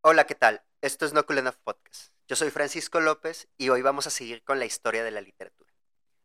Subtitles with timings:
[0.00, 0.62] Hola, ¿qué tal?
[0.80, 2.12] Esto es No Cool Podcast.
[2.28, 5.72] Yo soy Francisco López y hoy vamos a seguir con la historia de la literatura.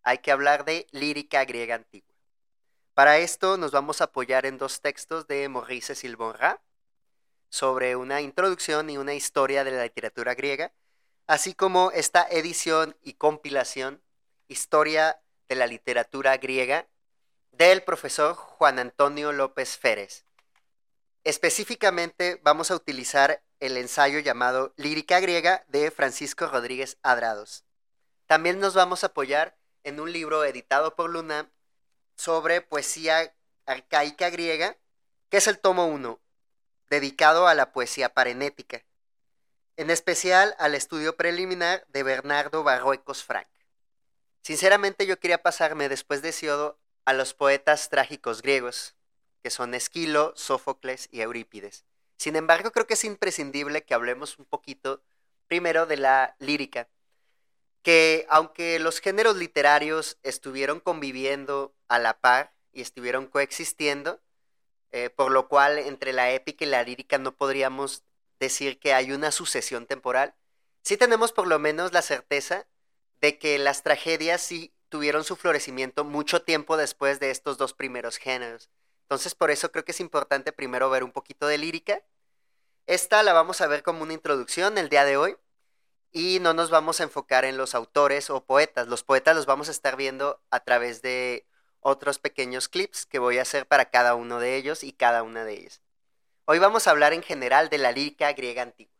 [0.03, 2.13] Hay que hablar de lírica griega antigua.
[2.93, 6.61] Para esto nos vamos a apoyar en dos textos de Maurice Silbonra
[7.49, 10.71] sobre una introducción y una historia de la literatura griega,
[11.25, 14.03] así como esta edición y compilación
[14.47, 15.19] Historia
[15.49, 16.87] de la literatura griega
[17.51, 20.25] del profesor Juan Antonio López Férez.
[21.23, 27.63] Específicamente vamos a utilizar el ensayo llamado Lírica griega de Francisco Rodríguez Adrados.
[28.27, 31.49] También nos vamos a apoyar en un libro editado por Luna
[32.17, 33.33] sobre poesía
[33.65, 34.75] arcaica griega,
[35.29, 36.19] que es el tomo 1,
[36.89, 38.83] dedicado a la poesía parenética,
[39.77, 43.47] en especial al estudio preliminar de Bernardo Barruecos Frank.
[44.41, 48.93] Sinceramente yo quería pasarme después de Siodo a los poetas trágicos griegos,
[49.41, 51.85] que son Esquilo, Sófocles y Eurípides.
[52.17, 55.01] Sin embargo, creo que es imprescindible que hablemos un poquito
[55.47, 56.89] primero de la lírica,
[57.81, 64.21] que aunque los géneros literarios estuvieron conviviendo a la par y estuvieron coexistiendo,
[64.91, 68.03] eh, por lo cual entre la épica y la lírica no podríamos
[68.39, 70.35] decir que hay una sucesión temporal,
[70.81, 72.67] sí tenemos por lo menos la certeza
[73.21, 78.17] de que las tragedias sí tuvieron su florecimiento mucho tiempo después de estos dos primeros
[78.17, 78.69] géneros.
[79.13, 82.01] Entonces por eso creo que es importante primero ver un poquito de lírica.
[82.87, 85.37] Esta la vamos a ver como una introducción el día de hoy
[86.11, 88.87] y no nos vamos a enfocar en los autores o poetas.
[88.87, 91.45] Los poetas los vamos a estar viendo a través de
[91.79, 95.45] otros pequeños clips que voy a hacer para cada uno de ellos y cada una
[95.45, 95.83] de ellas.
[96.45, 98.95] Hoy vamos a hablar en general de la lírica griega antigua.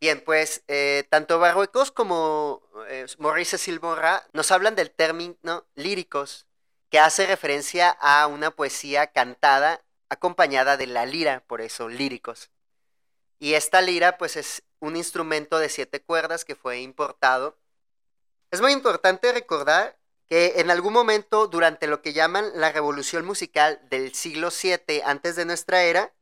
[0.00, 6.48] Bien, pues eh, tanto Barruecos como eh, Maurice Silborra nos hablan del término líricos,
[6.90, 12.50] que hace referencia a una poesía cantada acompañada de la lira, por eso líricos.
[13.38, 17.56] Y esta lira pues es un instrumento de siete cuerdas que fue importado.
[18.50, 23.80] Es muy importante recordar que en algún momento durante lo que llaman la revolución musical
[23.88, 26.12] del siglo VII antes de nuestra era,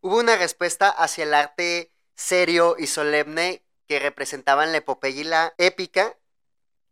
[0.00, 5.54] hubo una respuesta hacia el arte serio y solemne que representaban la epopeya y la
[5.58, 6.16] épica,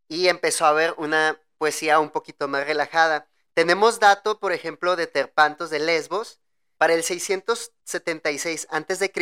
[0.08, 3.28] y empezó a haber una poesía un poquito más relajada.
[3.52, 6.40] Tenemos dato, por ejemplo, de Terpantos de Lesbos
[6.78, 9.12] para el 676 a.C.,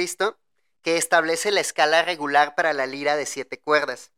[0.82, 4.12] que establece la escala regular para la lira de siete cuerdas.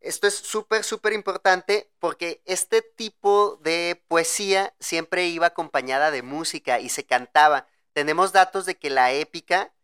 [0.00, 6.80] Esto es súper, súper importante porque este tipo de poesía siempre iba acompañada de música
[6.80, 7.66] y se cantaba.
[7.92, 9.74] Tenemos datos de que la épica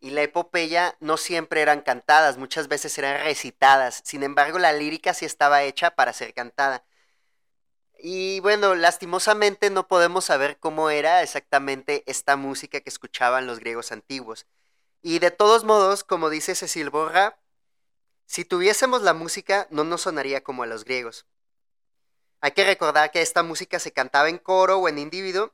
[0.00, 4.02] y la epopeya no siempre eran cantadas, muchas veces eran recitadas.
[4.04, 6.84] Sin embargo, la lírica sí estaba hecha para ser cantada.
[7.98, 13.92] Y bueno, lastimosamente no podemos saber cómo era exactamente esta música que escuchaban los griegos
[13.92, 14.46] antiguos.
[15.02, 17.38] Y de todos modos, como dice Cecil Borra,
[18.26, 21.26] si tuviésemos la música no nos sonaría como a los griegos.
[22.40, 25.52] Hay que recordar que esta música se cantaba en coro o en individuo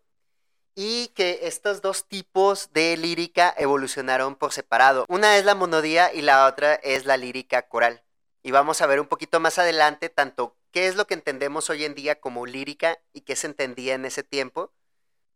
[0.74, 5.04] y que estos dos tipos de lírica evolucionaron por separado.
[5.08, 8.02] Una es la monodía y la otra es la lírica coral.
[8.42, 11.84] Y vamos a ver un poquito más adelante tanto qué es lo que entendemos hoy
[11.84, 14.72] en día como lírica y qué se entendía en ese tiempo.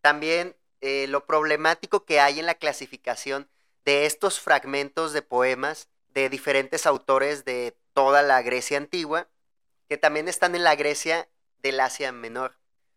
[0.00, 3.48] También eh, lo problemático que hay en la clasificación
[3.84, 9.28] de estos fragmentos de poemas de diferentes autores de toda la Grecia antigua,
[9.88, 12.56] que también están en la Grecia del Asia Menor.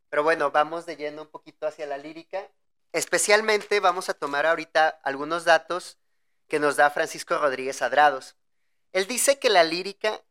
[0.09, 2.47] Pero bueno, vamos de lleno un poquito hacia la lírica.
[2.93, 5.97] Especialmente vamos a tomar ahorita algunos datos
[6.47, 8.35] que nos da Francisco Rodríguez Adrados.
[8.91, 10.23] Él dice que la lírica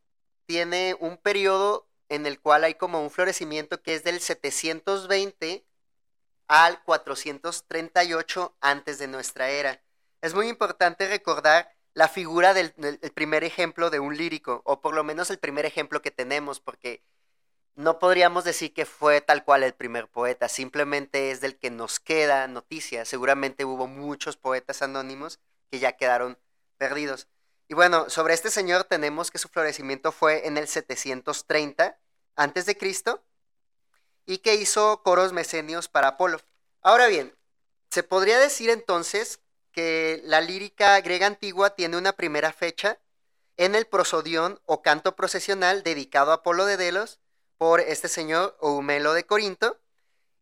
[0.47, 5.65] tiene un periodo en el cual hay como un florecimiento que es del 720
[6.49, 9.83] al 438 antes de nuestra era.
[10.21, 12.73] Es muy importante recordar la figura del,
[13.15, 17.03] primer ejemplo de un lírico, o por lo menos el primer ejemplo que tenemos, porque
[17.75, 22.01] no podríamos decir que fue tal cual el primer poeta, simplemente es del que nos
[22.01, 23.05] queda noticia.
[23.05, 25.41] Seguramente hubo muchos poetas anónimos
[25.71, 26.39] que ya quedaron
[26.77, 27.29] perdidos.
[27.69, 31.99] Y bueno, sobre este señor tenemos que su florecimiento fue en el 730
[32.35, 33.23] antes de Cristo
[34.25, 36.41] y que hizo coros mesenios para Apolo.
[36.81, 37.37] Ahora bien,
[37.91, 39.41] se podría decir entonces
[39.73, 42.99] que la lírica griega antigua tiene una primera fecha
[43.59, 47.21] en el prosodión o canto procesional dedicado a Apolo de Delos
[47.59, 49.79] por este señor Eumelo de Corinto.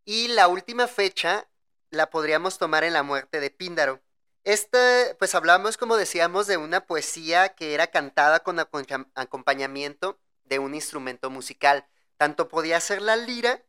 [0.05, 1.49] Y la última fecha
[1.90, 4.00] la podríamos tomar en la muerte de Píndaro.
[4.46, 10.76] Este, pues hablamos, como decíamos, de una poesía que era cantada con acompañamiento de un
[10.76, 11.84] instrumento musical.
[12.16, 13.64] Tanto podía ser la lira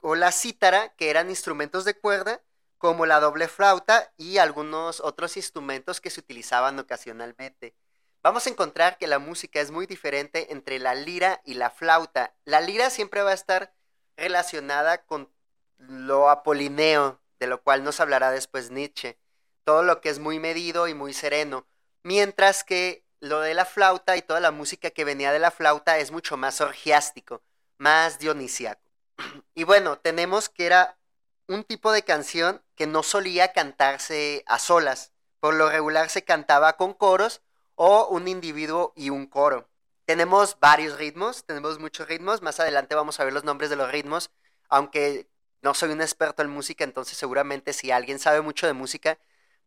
[0.00, 2.42] o la cítara, que eran instrumentos de cuerda,
[2.78, 7.76] como la doble flauta y algunos otros instrumentos que se utilizaban ocasionalmente.
[8.24, 12.34] Vamos a encontrar que la música es muy diferente entre la lira y la flauta.
[12.44, 13.72] La lira siempre va a estar
[14.16, 15.32] relacionada con
[15.78, 19.21] lo apolineo, de lo cual nos hablará después Nietzsche.
[19.64, 21.66] Todo lo que es muy medido y muy sereno.
[22.02, 25.98] Mientras que lo de la flauta y toda la música que venía de la flauta
[25.98, 27.42] es mucho más orgiástico,
[27.78, 28.82] más dionisiaco.
[29.54, 30.98] Y bueno, tenemos que era
[31.46, 35.12] un tipo de canción que no solía cantarse a solas.
[35.40, 37.42] Por lo regular se cantaba con coros
[37.74, 39.68] o un individuo y un coro.
[40.04, 42.42] Tenemos varios ritmos, tenemos muchos ritmos.
[42.42, 44.30] Más adelante vamos a ver los nombres de los ritmos,
[44.68, 45.28] aunque
[45.62, 49.18] no soy un experto en música, entonces seguramente si alguien sabe mucho de música,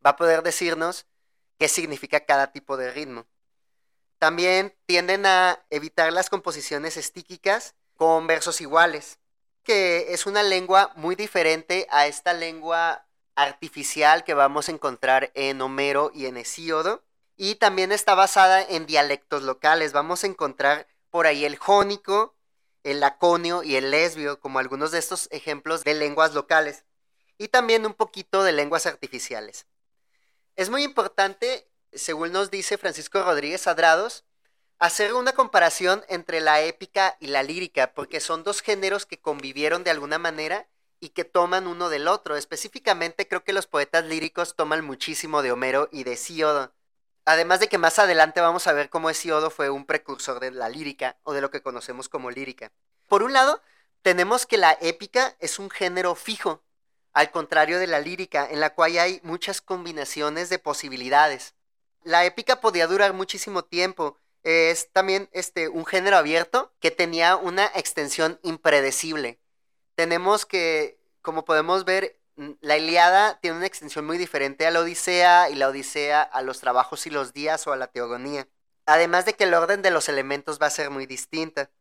[0.06, 1.08] va a poder decirnos
[1.58, 3.26] qué significa cada tipo de ritmo.
[4.20, 9.20] También tienden a evitar las composiciones estíquicas con versos iguales,
[9.64, 15.62] que es una lengua muy diferente a esta lengua artificial que vamos a encontrar en
[15.62, 17.04] Homero y en Hesíodo.
[17.36, 19.92] Y también está basada en dialectos locales.
[19.92, 22.36] Vamos a encontrar por ahí el jónico,
[22.84, 26.86] el laconio y el lesbio como algunos de estos ejemplos de lenguas locales.
[27.38, 29.66] Y también un poquito de lenguas artificiales.
[30.56, 34.24] Es muy importante, según nos dice Francisco Rodríguez Adrados,
[34.80, 39.84] hacer una comparación entre la épica y la lírica, porque son dos géneros que convivieron
[39.84, 40.70] de alguna manera
[41.02, 42.38] y que toman uno del otro.
[42.38, 46.74] Específicamente creo que los poetas líricos toman muchísimo de Homero y de Hesíodo.
[47.26, 50.70] Además de que más adelante vamos a ver cómo Hesíodo fue un precursor de la
[50.70, 52.72] lírica o de lo que conocemos como lírica.
[53.10, 53.62] Por un lado,
[54.04, 56.64] tenemos que la épica es un género fijo,
[57.16, 61.56] al contrario de la lírica, en la cual hay muchas combinaciones de posibilidades.
[62.04, 67.66] La épica podía durar muchísimo tiempo es también este, un género abierto que tenía una
[67.74, 69.40] extensión impredecible.
[69.96, 72.20] Tenemos que, como podemos ver,
[72.60, 76.60] la Iliada tiene una extensión muy diferente a la Odisea y la Odisea a los
[76.60, 78.48] trabajos y los días o a la teogonía.
[78.86, 81.72] Además de que el orden de los elementos va a ser muy distinta.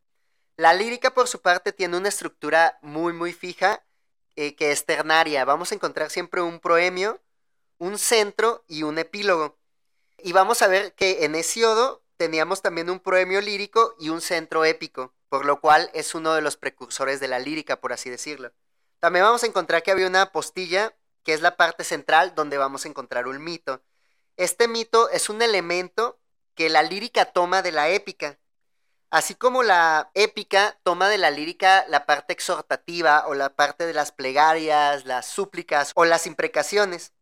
[0.57, 3.85] La lírica, por su parte, tiene una estructura muy, muy fija
[4.37, 5.45] eh, que es ternaria.
[5.45, 7.21] Vamos a encontrar siempre un proemio,
[7.79, 9.59] un centro y un epílogo.
[10.19, 14.65] Y vamos a ver que en Hesiodo teníamos también un proemio lírico y un centro
[14.65, 18.53] épico, por lo cual es uno de los precursores de la lírica, por así decirlo.
[19.01, 22.85] También vamos a encontrar que había una postilla, que es la parte central donde vamos
[22.85, 23.83] a encontrar un mito.
[24.37, 26.19] Este mito es un elemento
[26.55, 28.39] que la lírica toma de la épica,
[29.11, 33.95] así como la épica toma de la lírica la parte exhortativa o la parte de
[33.95, 37.12] las plegarias, las súplicas o las imprecaciones.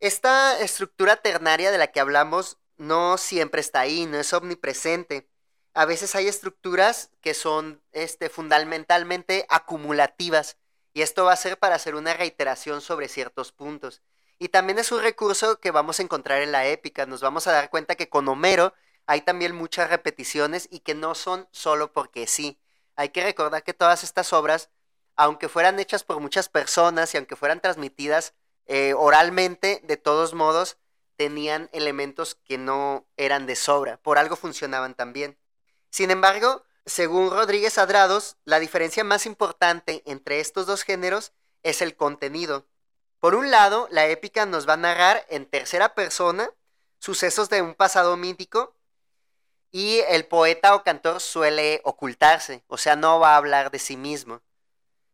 [0.00, 5.28] Esta estructura ternaria de la que hablamos no siempre está ahí, no es omnipresente.
[5.74, 10.56] A veces hay estructuras que son este, fundamentalmente acumulativas
[10.94, 14.02] y esto va a ser para hacer una reiteración sobre ciertos puntos.
[14.38, 17.06] Y también es un recurso que vamos a encontrar en la épica.
[17.06, 18.74] Nos vamos a dar cuenta que con Homero
[19.06, 22.58] hay también muchas repeticiones y que no son solo porque sí.
[22.96, 24.70] Hay que recordar que todas estas obras,
[25.16, 28.34] aunque fueran hechas por muchas personas y aunque fueran transmitidas
[28.66, 30.76] eh, oralmente, de todos modos,
[31.16, 35.38] tenían elementos que no eran de sobra, por algo funcionaban también.
[35.90, 41.32] Sin embargo, según Rodríguez Adrados, la diferencia más importante entre estos dos géneros
[41.62, 42.66] es el contenido.
[43.18, 46.50] Por un lado, la épica nos va a narrar en tercera persona
[46.98, 48.74] sucesos de un pasado mítico
[49.76, 53.98] y el poeta o cantor suele ocultarse, o sea, no va a hablar de sí
[53.98, 54.40] mismo.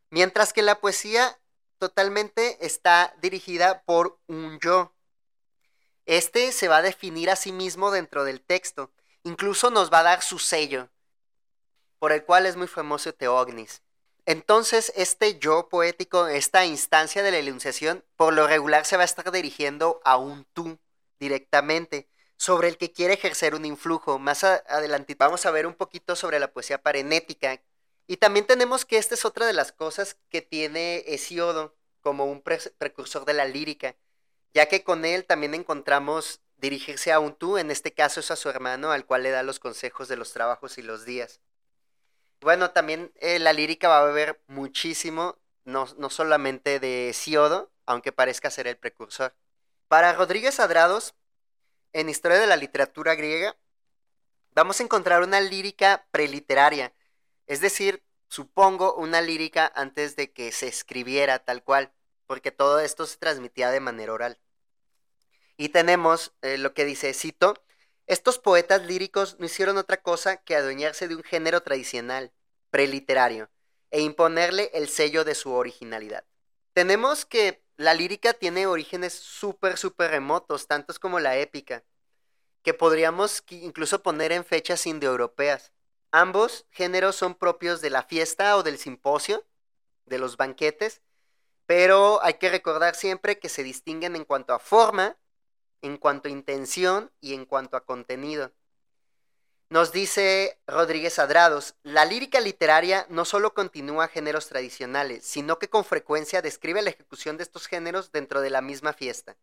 [0.09, 1.37] Mientras que la poesía
[1.79, 4.93] totalmente está dirigida por un yo,
[6.05, 8.89] este se va a definir a sí mismo dentro del texto.
[9.23, 10.87] Incluso nos va a dar su sello,
[11.99, 13.81] por el cual es muy famoso Teognis.
[14.25, 19.11] Entonces, este yo poético, esta instancia de la enunciación, por lo regular se va a
[19.11, 20.79] estar dirigiendo a un tú
[21.19, 22.07] directamente,
[22.43, 24.19] sobre el que quiere ejercer un influjo.
[24.19, 27.61] Más adelante vamos a ver un poquito sobre la poesía parenética.
[28.07, 32.41] Y también tenemos que esta es otra de las cosas que tiene Hesiodo como un
[32.41, 33.95] precursor de la lírica
[34.53, 38.35] ya que con él también encontramos dirigirse a un tú, en este caso es a
[38.35, 41.41] su hermano, al cual le da los consejos de los trabajos y los días.
[42.39, 48.11] Bueno, también eh, la lírica va a beber muchísimo, no, no solamente de Siodo, aunque
[48.11, 49.33] parezca ser el precursor.
[49.87, 51.15] Para Rodríguez Adrados,
[51.93, 53.55] en Historia de la Literatura Griega,
[54.51, 56.93] vamos a encontrar una lírica preliteraria,
[57.47, 61.93] es decir, supongo una lírica antes de que se escribiera tal cual,
[62.25, 64.39] porque todo esto se transmitía de manera oral.
[65.55, 67.53] Y tenemos eh, lo que dice, cito,
[68.07, 72.33] estos poetas líricos no hicieron otra cosa que adueñarse de un género tradicional,
[72.69, 73.49] preliterario,
[73.91, 76.25] e imponerle el sello de su originalidad.
[76.73, 81.83] Tenemos que la lírica tiene orígenes súper, súper remotos, tantos como la épica,
[82.61, 85.73] que podríamos incluso poner en fechas indoeuropeas.
[86.11, 89.45] Ambos géneros son propios de la fiesta o del simposio,
[90.05, 91.01] de los banquetes,
[91.65, 95.17] pero hay que recordar siempre que se distinguen en cuanto a forma,
[95.81, 98.51] en cuanto a intención y en cuanto a contenido.
[99.73, 105.83] Nos dice Rodríguez Adrados, la lírica literaria no solo continúa géneros tradicionales, sino que con
[105.83, 109.35] frecuencia describe la ejecución de estos géneros dentro de la misma fiesta.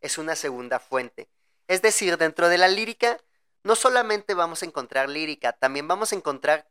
[0.00, 1.28] Es una segunda fuente.
[1.68, 3.20] Es decir, dentro de la lírica
[3.62, 6.66] no solamente vamos a encontrar lírica, también vamos a encontrar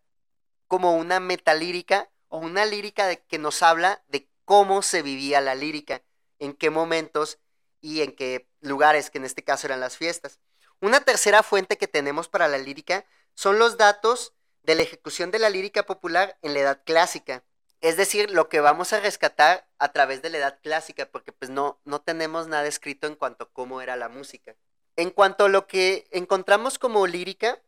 [0.68, 6.02] como una metalírica o una lírica que nos habla de cómo se vivía la lírica,
[6.40, 7.38] en qué momentos
[7.80, 10.40] y en qué lugares, que en este caso eran las fiestas.
[10.82, 15.40] Una tercera fuente que tenemos para la lírica son los datos de la ejecución de
[15.40, 17.44] la lírica popular en la edad clásica.
[17.82, 21.52] Es decir, lo que vamos a rescatar a través de la edad clásica, porque pues
[21.52, 24.56] no, no tenemos nada escrito en cuanto a cómo era la música.
[24.96, 27.62] En cuanto a lo que encontramos como lírica,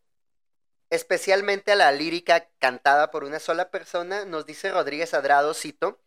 [0.89, 5.99] especialmente a la lírica cantada por una sola persona, nos dice Rodríguez Adrado, cito,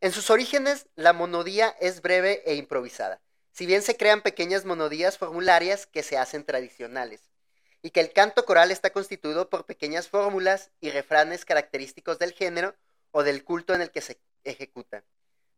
[0.00, 3.20] en sus orígenes la monodía es breve e improvisada
[3.60, 7.20] si bien se crean pequeñas monodías formularias que se hacen tradicionales,
[7.82, 12.74] y que el canto coral está constituido por pequeñas fórmulas y refranes característicos del género
[13.10, 15.04] o del culto en el que se ejecuta,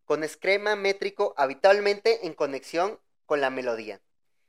[0.05, 4.01] con esquema métrico habitualmente en conexión con la melodía.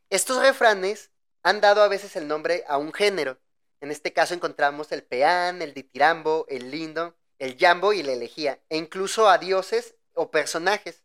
[0.10, 1.12] Estos refranes
[1.43, 3.38] han dado a veces el nombre a un género.
[3.81, 8.60] En este caso encontramos el peán, el ditirambo, el lindo, el jambo y la elegía,
[8.69, 11.02] e incluso a dioses o personajes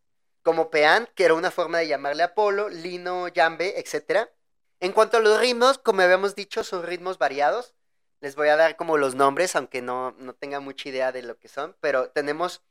[0.49, 4.31] como Peán, que era una forma de llamarle Apolo, Lino, Yambe, etc.
[4.81, 7.75] En cuanto a los ritmos, como habíamos dicho, son ritmos variados.
[8.23, 11.39] Les voy a dar como los nombres, aunque no, no tenga mucha idea de lo
[11.39, 12.63] que son, pero tenemos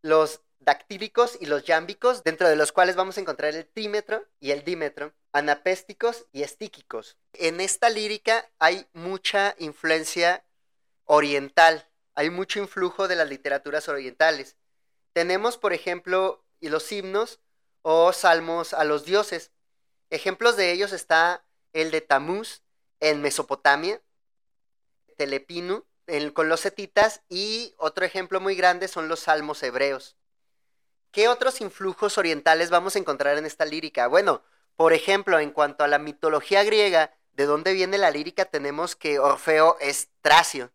[0.00, 4.52] los dactílicos y los yámbicos, dentro de los cuales vamos a encontrar el trímetro y
[4.52, 7.18] el dímetro, anapésticos y estíquicos.
[7.34, 10.46] En esta lírica hay mucha influencia
[11.04, 14.56] oriental, hay mucho influjo de las literaturas orientales.
[15.12, 17.40] Tenemos, por ejemplo, y los himnos
[17.82, 19.50] o salmos a los dioses.
[20.08, 22.62] Ejemplos de ellos está el de Tamuz
[23.00, 24.00] en Mesopotamia,
[25.18, 25.84] Telepinu
[26.34, 30.16] con los setitas y otro ejemplo muy grande son los salmos hebreos.
[31.10, 34.08] ¿Qué otros influjos orientales vamos a encontrar en esta lírica?
[34.08, 34.42] Bueno,
[34.76, 39.18] por ejemplo, en cuanto a la mitología griega, de dónde viene la lírica, tenemos que
[39.18, 40.70] Orfeo es Tracio,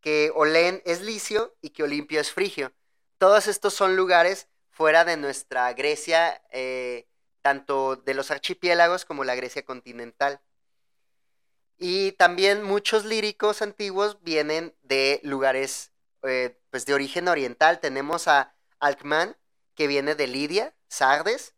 [0.00, 2.72] que Olén es Licio y que Olimpio es Frigio.
[3.18, 7.08] Todos estos son lugares fuera de nuestra Grecia, eh,
[7.40, 10.38] tanto de los archipiélagos como la Grecia continental.
[11.78, 15.92] Y también muchos líricos antiguos vienen de lugares
[16.24, 17.80] eh, pues de origen oriental.
[17.80, 19.34] Tenemos a Alcman,
[19.74, 21.54] que viene de Lidia, Sardes.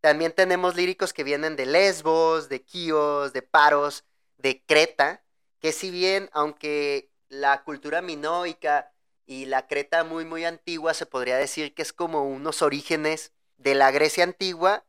[0.00, 4.04] También tenemos líricos que vienen de Lesbos, de Quíos, de Paros,
[4.36, 5.24] de Creta,
[5.58, 8.92] que si bien, aunque la cultura minoica
[9.26, 13.74] y la Creta muy, muy antigua se podría decir que es como unos orígenes de
[13.74, 14.84] la Grecia antigua.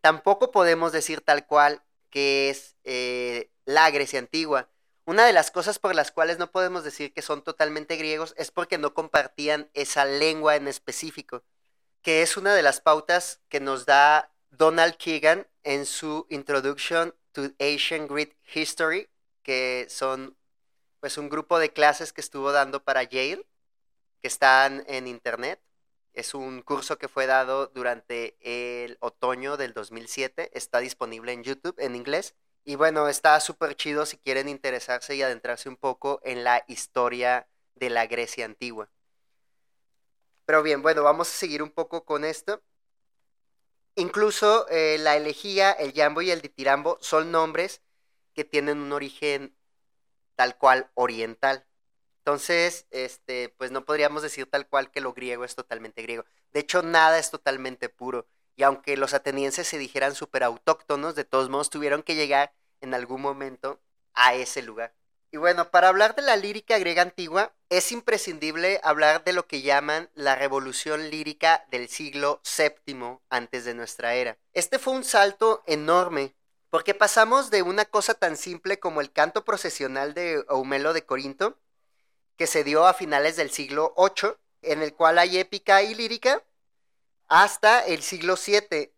[0.00, 4.70] Tampoco podemos decir tal cual que es eh, la Grecia antigua.
[5.04, 8.50] Una de las cosas por las cuales no podemos decir que son totalmente griegos es
[8.50, 11.44] porque no compartían esa lengua en específico,
[12.02, 17.50] que es una de las pautas que nos da Donald Keegan en su Introduction to
[17.60, 19.08] Asian Greek History,
[19.42, 20.36] que son
[20.98, 23.46] pues un grupo de clases que estuvo dando para Yale
[24.26, 25.62] que están en internet.
[26.12, 30.50] Es un curso que fue dado durante el otoño del 2007.
[30.52, 32.34] Está disponible en YouTube en inglés.
[32.64, 37.46] Y bueno, está súper chido si quieren interesarse y adentrarse un poco en la historia
[37.76, 38.90] de la Grecia antigua.
[40.44, 42.60] Pero bien, bueno, vamos a seguir un poco con esto.
[43.94, 47.80] Incluso eh, la elegía, el yambo y el ditirambo son nombres
[48.34, 49.56] que tienen un origen
[50.34, 51.64] tal cual oriental.
[52.26, 56.24] Entonces, este, pues no podríamos decir tal cual que lo griego es totalmente griego.
[56.52, 58.26] De hecho, nada es totalmente puro.
[58.56, 62.94] Y aunque los atenienses se dijeran súper autóctonos, de todos modos tuvieron que llegar en
[62.94, 63.80] algún momento
[64.12, 64.92] a ese lugar.
[65.30, 69.62] Y bueno, para hablar de la lírica griega antigua, es imprescindible hablar de lo que
[69.62, 74.36] llaman la revolución lírica del siglo VII antes de nuestra era.
[74.52, 76.34] Este fue un salto enorme,
[76.70, 81.56] porque pasamos de una cosa tan simple como el canto procesional de Eumelo de Corinto,
[82.36, 86.42] que se dio a finales del siglo VIII, en el cual hay épica y lírica,
[87.28, 88.92] hasta el siglo VII,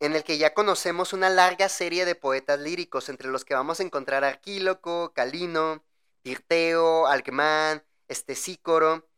[0.00, 3.80] en el que ya conocemos una larga serie de poetas líricos, entre los que vamos
[3.80, 5.84] a encontrar Arquíloco, Calino,
[6.22, 9.08] Tirteo, Alcmán, Estesícoro,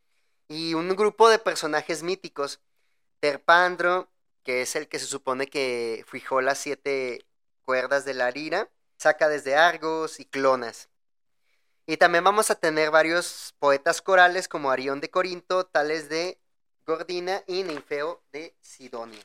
[0.49, 2.61] y un grupo de personajes míticos,
[3.21, 4.09] Terpandro,
[4.45, 7.27] que es el que se supone que fijó las siete
[7.65, 10.89] cuerdas de la lira, saca desde Argos y Clonas.
[11.91, 16.39] Y también vamos a tener varios poetas corales como Arión de Corinto, tales de
[16.87, 19.25] Gordina y Ninfeo de Sidonia.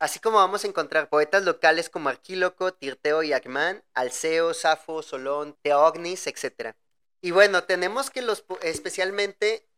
[0.00, 5.56] Así como vamos a encontrar poetas locales como Arquíloco, Tirteo y Agmán, Alceo, Safo, Solón,
[5.62, 6.74] Teognis, etc.
[7.20, 9.68] Y bueno, tenemos que los, especialmente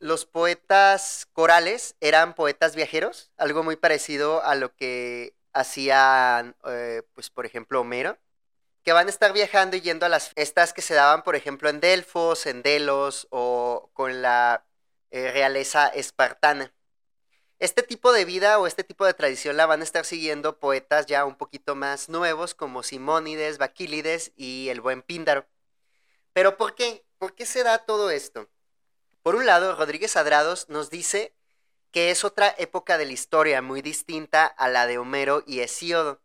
[0.00, 7.30] los poetas corales eran poetas viajeros, algo muy parecido a lo que hacían, eh, pues
[7.30, 8.18] por ejemplo, Homero
[8.82, 11.68] que van a estar viajando y yendo a las fiestas que se daban, por ejemplo,
[11.68, 14.64] en Delfos, en Delos o con la
[15.10, 16.72] eh, realeza espartana.
[17.58, 21.06] Este tipo de vida o este tipo de tradición la van a estar siguiendo poetas
[21.06, 25.46] ya un poquito más nuevos como Simónides, Baquílides y el buen Píndaro.
[26.32, 27.04] Pero ¿por qué?
[27.18, 28.48] ¿Por qué se da todo esto?
[29.22, 31.34] Por un lado, Rodríguez Adrados nos dice
[31.90, 36.22] que es otra época de la historia muy distinta a la de Homero y Hesíodo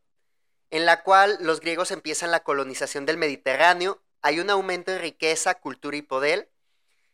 [0.71, 5.55] en la cual los griegos empiezan la colonización del Mediterráneo, hay un aumento en riqueza,
[5.55, 6.49] cultura y poder,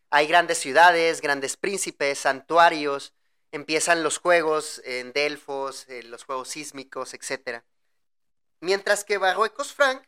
[0.10, 3.13] hay grandes ciudades, grandes príncipes, santuarios,
[3.51, 7.63] empiezan los juegos en Delfos, eh, los juegos sísmicos, etc.
[8.60, 10.03] Mientras que Barruecos Frank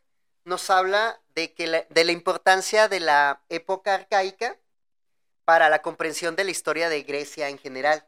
[0.46, 4.58] nos habla de, que de la importancia de la época arcaica
[5.46, 8.08] para la comprensión de la historia de Grecia en general,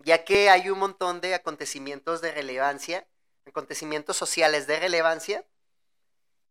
[0.00, 3.06] ya que hay un montón de acontecimientos de relevancia
[3.46, 5.44] acontecimientos sociales de relevancia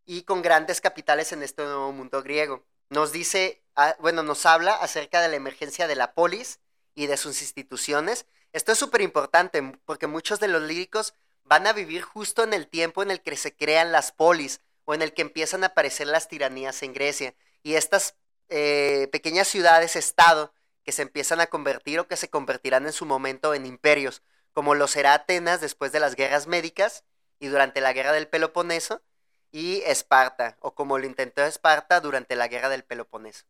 [0.05, 2.63] y con grandes capitales en este nuevo mundo griego.
[2.89, 6.59] Nos dice, ah, bueno, nos habla acerca de la emergencia de la polis
[6.93, 8.25] y de sus instituciones.
[8.53, 12.67] Esto es súper importante porque muchos de los líricos van a vivir justo en el
[12.67, 16.07] tiempo en el que se crean las polis o en el que empiezan a aparecer
[16.07, 17.35] las tiranías en Grecia.
[17.63, 18.15] Y estas
[18.49, 23.53] eh, pequeñas ciudades-estado que se empiezan a convertir o que se convertirán en su momento
[23.53, 24.21] en imperios
[24.55, 27.03] como lo será Atenas después de las guerras médicas
[27.39, 29.03] y durante la guerra del Peloponeso,
[29.51, 33.45] y Esparta, o como lo intentó Esparta durante la guerra del Peloponeso.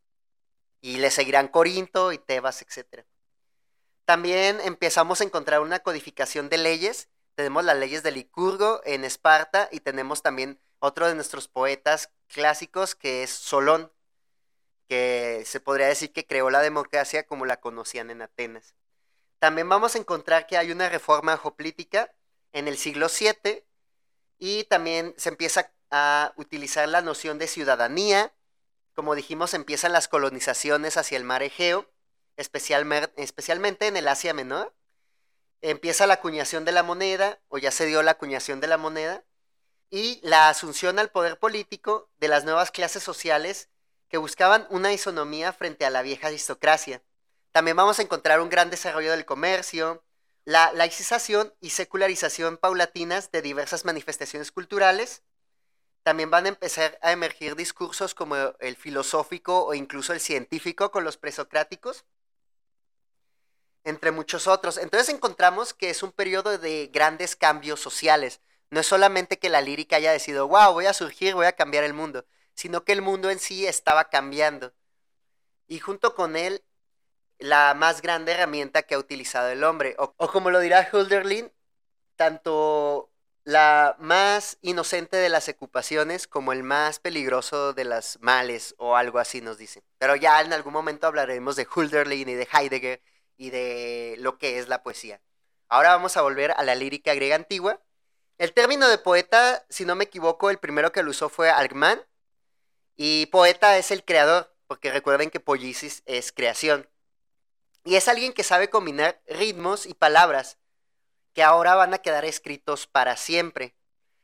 [0.82, 3.06] Y le seguirán Corinto y Tebas, etc.
[4.06, 7.08] También empezamos a encontrar una codificación de leyes.
[7.36, 12.95] Tenemos las leyes de Licurgo en Esparta y tenemos también otro de nuestros poetas clásicos
[12.95, 13.91] que es Solón,
[14.89, 18.73] que se podría decir que creó la democracia como la conocían en Atenas.
[19.45, 22.12] También vamos a encontrar que hay una reforma geopolítica
[22.51, 23.63] en el siglo VII
[24.39, 28.34] y también se empieza a utilizar la noción de ciudadanía.
[28.95, 31.88] Como dijimos, empiezan las colonizaciones hacia el mar Egeo,
[32.38, 34.73] especialmente en el Asia Menor.
[35.62, 39.25] Empieza la acuñación de la moneda, o ya se dio la acuñación de la moneda,
[39.91, 43.69] y la asunción al poder político de las nuevas clases sociales
[44.10, 47.03] que buscaban una isonomía frente a la vieja aristocracia.
[47.56, 50.04] También vamos a encontrar un gran desarrollo del comercio,
[50.44, 55.24] la laicización y secularización paulatinas de diversas manifestaciones culturales.
[56.04, 61.06] También van a empezar a emergir discursos como el filosófico o incluso el científico con
[61.06, 62.04] los presocráticos,
[63.86, 64.78] entre muchos otros.
[64.78, 68.41] Entonces encontramos que es un periodo de grandes cambios sociales.
[68.70, 71.86] No es solamente que la lírica haya decidido, wow, voy a surgir, voy a cambiar
[71.86, 74.74] el mundo, sino que el mundo en sí estaba cambiando.
[75.70, 76.62] Y junto con él
[77.39, 79.95] la más grande herramienta que ha utilizado el hombre.
[79.98, 81.52] O, como lo dirá Hölderlin,
[82.15, 83.12] tanto
[83.43, 89.19] la más inocente de las ocupaciones como el más peligroso de las males o algo
[89.19, 89.84] así nos dice.
[89.98, 93.02] Pero ya en algún momento hablaremos de Hölderlin y de Heidegger
[93.38, 95.21] y de lo que es la poesía.
[95.67, 97.82] Ahora vamos a volver a la lírica griega antigua.
[98.38, 102.02] El término de poeta, si no me equivoco, el primero que lo usó fue Algman.
[102.95, 106.89] Y poeta es el creador, porque recuerden que poiesis es creación.
[107.86, 110.58] Y es alguien que sabe combinar ritmos y palabras
[111.34, 113.76] que ahora van a quedar escritos para siempre.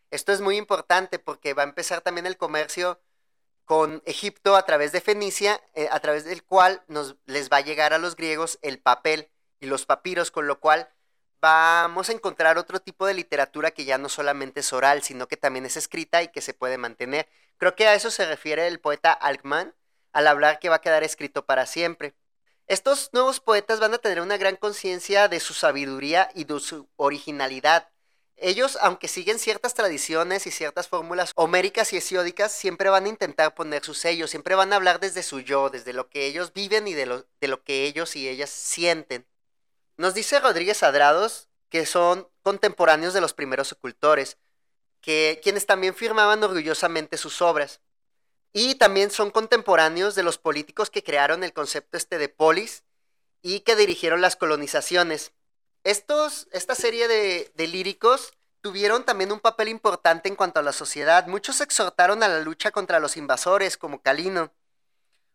[0.10, 3.00] Esto es muy importante porque va a empezar también el comercio
[3.66, 7.62] con Egipto a través de Fenicia, eh, a través del cual nos, les va a
[7.62, 10.90] llegar a los griegos el papel y los papiros, con lo cual
[11.40, 15.38] vamos a encontrar otro tipo de literatura que ya no solamente es oral, sino que
[15.38, 17.30] también es escrita y que se puede mantener.
[17.58, 19.76] Creo que a eso se refiere el poeta Alkman
[20.14, 22.16] al hablar que va a quedar escrito para siempre.
[22.72, 26.88] Estos nuevos poetas van a tener una gran conciencia de su sabiduría y de su
[26.96, 27.90] originalidad.
[28.38, 33.54] Ellos, aunque siguen ciertas tradiciones y ciertas fórmulas homéricas y hesiódicas, siempre van a intentar
[33.56, 36.88] poner su sello, siempre van a hablar desde su yo, desde lo que ellos viven
[36.88, 39.28] y de lo, que ellos y ellas sienten.
[39.98, 44.38] Nos dice Rodríguez Adrados que son contemporáneos de los primeros ocultores,
[45.02, 47.82] que, quienes también firmaban orgullosamente sus obras.
[48.54, 52.84] Y también son contemporáneos de los políticos que crearon el concepto este de polis
[53.42, 55.32] y que dirigieron las colonizaciones.
[55.84, 60.74] estos, esta serie de, de líricos tuvieron también un papel importante en cuanto a la
[60.74, 61.28] sociedad.
[61.28, 64.52] Muchos exhortaron a la lucha contra los invasores, como Calino,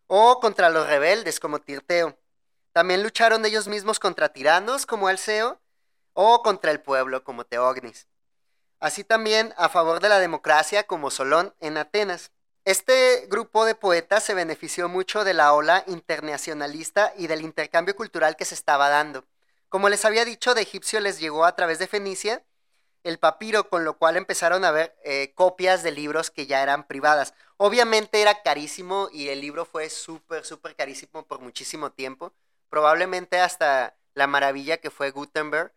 [0.07, 2.17] o contra los rebeldes, como Tirteo.
[2.71, 5.59] También lucharon ellos mismos contra tiranos, como Alceo,
[6.13, 8.07] o contra el pueblo, como Teognis.
[8.79, 12.31] Así también a favor de la democracia, como Solón en Atenas.
[12.67, 18.35] Este grupo de poetas se benefició mucho de la ola internacionalista y del intercambio cultural
[18.35, 19.23] que se estaba dando.
[19.69, 22.43] Como les había dicho, de egipcio les llegó a través de Fenicia
[23.05, 26.85] el papiro, con lo cual empezaron a ver eh, copias de libros que ya eran
[26.85, 27.33] privadas.
[27.55, 32.33] Obviamente era carísimo y el libro fue súper, súper carísimo por muchísimo tiempo.
[32.67, 35.71] Probablemente hasta la maravilla que fue Gutenberg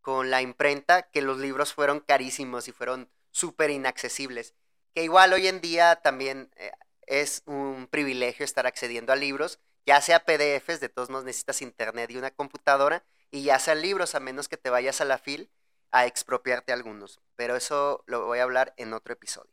[0.00, 4.56] con la imprenta, que los libros fueron carísimos y fueron súper inaccesibles.
[4.94, 6.72] Que igual hoy en día también eh,
[7.06, 12.10] es un privilegio estar accediendo a libros, ya sea PDFs, de todos modos necesitas internet
[12.10, 15.50] y una computadora, y ya sean libros, a menos que te vayas a la FIL
[15.90, 17.20] a expropiarte algunos.
[17.36, 19.52] Pero eso lo voy a hablar en otro episodio.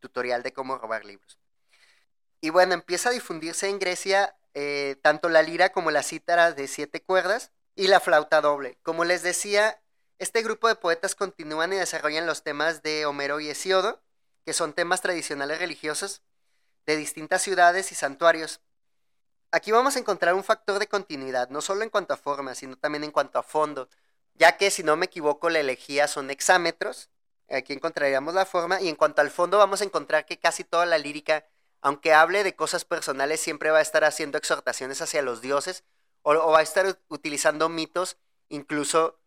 [0.00, 1.38] Tutorial de cómo robar libros.
[2.40, 6.68] Y bueno, empieza a difundirse en Grecia eh, tanto la lira como la cítara de
[6.68, 8.78] siete cuerdas y la flauta doble.
[8.82, 9.80] Como les decía,
[10.18, 14.02] este grupo de poetas continúan y desarrollan los temas de Homero y Hesiodo,
[14.44, 16.22] que son temas tradicionales religiosos
[16.86, 18.60] de distintas ciudades y santuarios.
[19.50, 22.76] Aquí vamos a encontrar un factor de continuidad, no solo en cuanto a forma, sino
[22.76, 23.88] también en cuanto a fondo
[24.34, 27.10] ya que si no me equivoco la elegía son hexámetros,
[27.50, 30.86] aquí encontraríamos la forma, y en cuanto al fondo vamos a encontrar que casi toda
[30.86, 31.46] la lírica,
[31.80, 35.84] aunque hable de cosas personales, siempre va a estar haciendo exhortaciones hacia los dioses,
[36.22, 38.16] o, va a estar utilizando mitos
[38.48, 39.18] incluso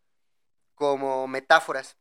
[0.76, 1.98] como metáforas.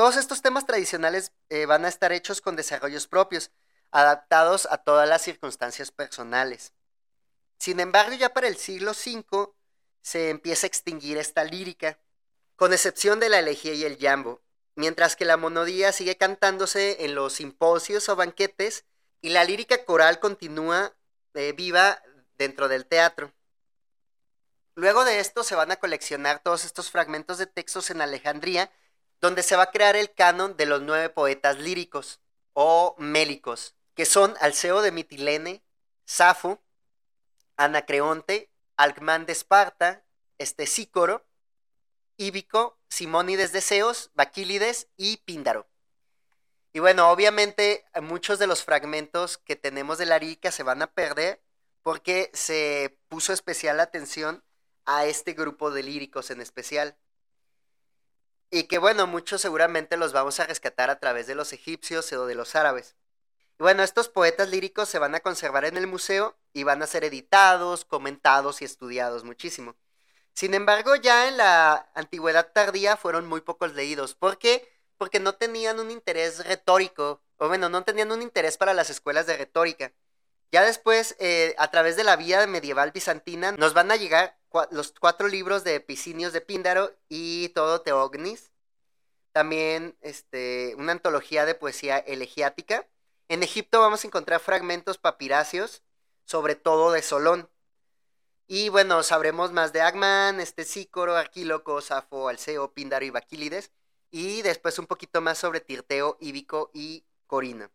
[0.00, 3.50] Todos estos temas tradicionales eh, van a estar hechos con desarrollos propios,
[3.90, 6.72] adaptados a todas las circunstancias personales.
[7.58, 9.50] Sin embargo, ya para el siglo V
[10.00, 11.98] se empieza a extinguir esta lírica
[12.56, 14.40] con excepción de la elegía y el jambo,
[14.74, 18.86] mientras que la monodía sigue cantándose en los simposios o banquetes
[19.20, 20.94] y la lírica coral continúa
[21.34, 22.02] eh, viva
[22.38, 23.34] dentro del teatro.
[24.76, 28.72] Luego de esto se van a coleccionar todos estos fragmentos de textos en Alejandría,
[29.20, 32.20] donde se va a crear el canon de los nueve poetas líricos
[32.52, 35.62] o mélicos, que son Alceo de Mitilene,
[36.04, 36.62] Safo,
[37.56, 40.04] Anacreonte, Alcmán de Esparta,
[40.38, 41.26] Estesícoro,
[42.16, 45.66] Íbico, Simónides de Zeus, Baquílides y Píndaro.
[46.72, 50.86] Y bueno, obviamente muchos de los fragmentos que tenemos de la lírica se van a
[50.86, 51.42] perder
[51.82, 54.44] porque se puso especial atención
[54.84, 56.96] a este grupo de líricos en especial.
[58.50, 62.26] Y que bueno, muchos seguramente los vamos a rescatar a través de los egipcios o
[62.26, 62.96] de los árabes.
[63.58, 66.86] Y bueno, estos poetas líricos se van a conservar en el museo y van a
[66.86, 69.76] ser editados, comentados y estudiados muchísimo.
[70.32, 74.14] Sin embargo, ya en la antigüedad tardía fueron muy pocos leídos.
[74.14, 74.66] ¿Por qué?
[74.96, 79.26] Porque no tenían un interés retórico, o bueno, no tenían un interés para las escuelas
[79.26, 79.92] de retórica.
[80.50, 84.39] Ya después, eh, a través de la vía medieval bizantina, nos van a llegar
[84.70, 88.50] los cuatro libros de Epicinios de Píndaro y todo Teognis.
[89.32, 92.86] También este, una antología de poesía elegiática.
[93.28, 95.82] En Egipto vamos a encontrar fragmentos papiracios,
[96.24, 97.48] sobre todo de Solón.
[98.48, 103.70] Y bueno, sabremos más de Agman, este Sícoro, Arquíloco, Safo, Alceo, Píndaro y Baquílides.
[104.10, 107.70] Y después un poquito más sobre Tirteo, Íbico y Corina.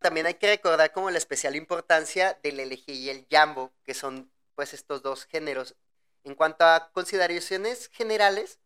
[0.00, 4.30] También hay que recordar como la especial importancia del elegí y el jambo, que son
[4.58, 5.76] pues estos dos géneros.
[6.24, 8.58] En cuanto a consideraciones generales,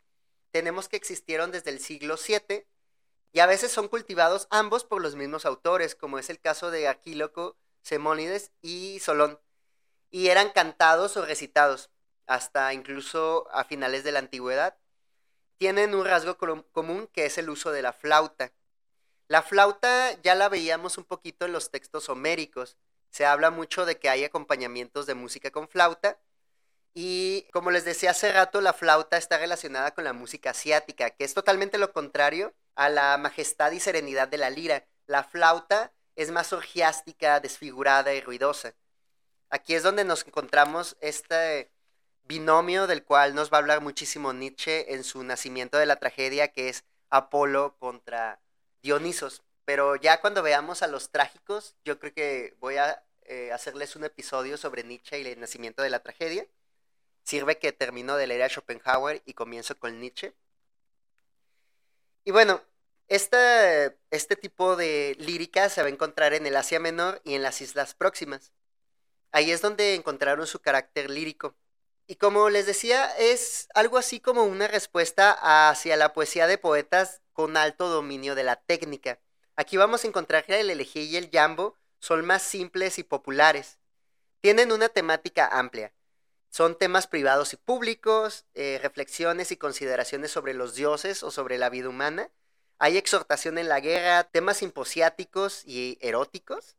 [0.51, 2.67] tenemos que existieron desde el siglo VII
[3.31, 6.89] y a veces son cultivados ambos por los mismos autores, como es el caso de
[6.89, 9.39] Aquíloco, Semónides y Solón
[10.11, 11.91] y eran cantados o recitados,
[12.27, 14.79] hasta incluso a finales de la antigüedad.
[15.59, 16.39] Tienen un rasgo
[16.73, 18.55] común que es el uso de la flauta.
[19.29, 22.79] La flauta ya la veíamos un poquito en los textos homéricos.
[23.13, 26.19] Se habla mucho de que hay acompañamientos de música con flauta.
[26.95, 31.25] Y como les decía hace rato, la flauta está relacionada con la música asiática, que
[31.25, 34.87] es totalmente lo contrario a la majestad y serenidad de la lira.
[35.07, 38.75] La flauta es más orgiástica, desfigurada y ruidosa.
[39.51, 41.71] Aquí es donde nos encontramos este
[42.23, 46.49] binomio del cual nos va a hablar muchísimo Nietzsche en su nacimiento de la tragedia,
[46.49, 48.41] que es Apolo contra
[48.83, 49.43] Dionisos.
[49.65, 54.05] Pero ya cuando veamos a los trágicos, yo creo que voy a eh, hacerles un
[54.05, 56.47] episodio sobre Nietzsche y el nacimiento de la tragedia.
[57.25, 60.35] Sirve que termino de leer a Schopenhauer y comienzo con Nietzsche.
[62.25, 62.63] Y bueno,
[63.09, 67.43] este, este tipo de lírica se va a encontrar en el Asia Menor y en
[67.43, 68.53] las islas próximas.
[69.33, 71.55] Ahí es donde encontraron su carácter lírico.
[72.07, 77.23] Y como les decía, es algo así como una respuesta hacia la poesía de poetas
[77.33, 79.19] con alto dominio de la técnica.
[79.55, 83.79] Aquí vamos a encontrar que el elegía y el jambo son más simples y populares.
[84.41, 85.93] Tienen una temática amplia.
[86.51, 91.71] Son temas privados y públicos, eh, reflexiones y consideraciones sobre los dioses o sobre la
[91.71, 92.31] vida humana.
[92.79, 96.77] Hay exhortación en la guerra, temas imposiáticos y eróticos,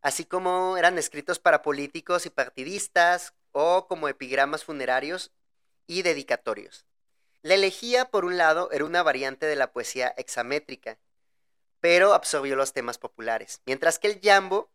[0.00, 5.32] así como eran escritos para políticos y partidistas o como epigramas funerarios
[5.86, 6.86] y dedicatorios.
[7.42, 10.98] La elegía, por un lado, era una variante de la poesía hexamétrica,
[11.82, 14.70] pero absorbió los temas populares, mientras que el jambo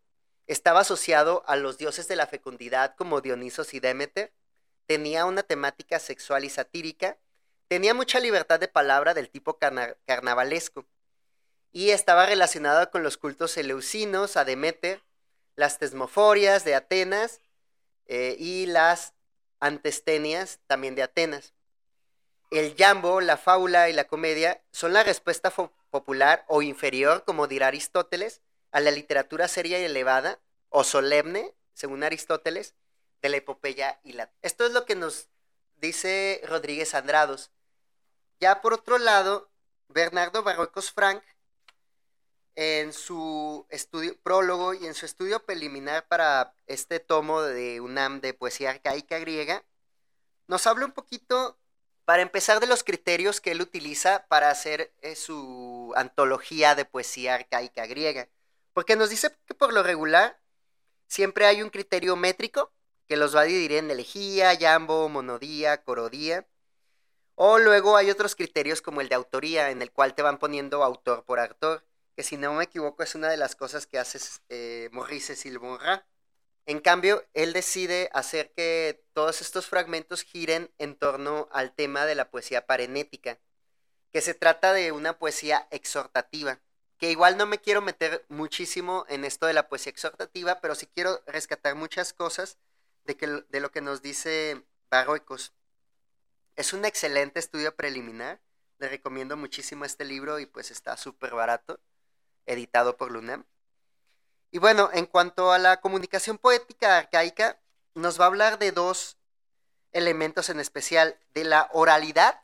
[0.45, 4.33] estaba asociado a los dioses de la fecundidad como Dionisos y Demeter,
[4.87, 7.17] tenía una temática sexual y satírica,
[7.69, 9.57] tenía mucha libertad de palabra del tipo
[10.05, 10.85] carnavalesco
[11.71, 15.01] y estaba relacionado con los cultos eleusinos a Demeter,
[15.55, 17.39] las tesmoforias de Atenas
[18.05, 19.13] eh, y las
[19.61, 21.53] antestenias también de Atenas.
[22.51, 25.51] El jambo, la fábula y la comedia son la respuesta
[25.97, 32.03] popular o inferior, como dirá Aristóteles, a la literatura seria y elevada o solemne, según
[32.03, 32.75] Aristóteles,
[33.23, 34.31] de la epopeya y la...
[34.43, 35.29] Esto es lo que nos
[35.77, 37.49] dice Rodríguez Andrados.
[38.39, 39.49] Ya por otro lado,
[39.87, 41.23] Bernardo Barrocos Frank,
[42.53, 48.35] en su estudio prólogo y en su estudio preliminar para este tomo de UNAM de
[48.35, 49.63] poesía arcaica griega,
[50.45, 51.57] nos habla un poquito,
[52.07, 57.35] para empezar, de los criterios que él utiliza para hacer eh, su antología de poesía
[57.35, 58.29] arcaica griega.
[58.71, 60.39] Porque nos dice que por lo regular
[61.07, 62.71] siempre hay un criterio métrico
[63.09, 66.47] que los va a dividir en elegía, jambo, monodía, corodía.
[67.35, 70.85] O luego hay otros criterios como el de autoría, en el cual te van poniendo
[70.85, 71.83] autor por autor,
[72.15, 74.17] que si no me equivoco es una de las cosas que hace
[74.47, 76.07] eh, Maurice Silvonra.
[76.67, 82.13] En cambio, él decide hacer que todos estos fragmentos giren en torno al tema de
[82.13, 83.39] la poesía parenética,
[84.13, 86.59] que se trata de una poesía exhortativa
[86.97, 90.87] que igual no me quiero meter muchísimo en esto de la poesía exhortativa, pero sí
[90.87, 92.57] quiero rescatar muchas cosas
[93.05, 95.53] de, que, de lo que nos dice Barroicos.
[96.55, 98.41] Es un excelente estudio preliminar,
[98.79, 101.79] le recomiendo muchísimo este libro y pues está súper barato,
[102.45, 103.45] editado por Lunam.
[104.51, 107.59] Y bueno, en cuanto a la comunicación poética arcaica,
[107.95, 109.17] nos va a hablar de dos
[109.91, 112.41] elementos en especial, de la oralidad